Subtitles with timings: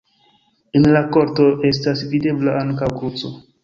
[0.79, 3.37] En la korto estas videbla ankaŭ kruco.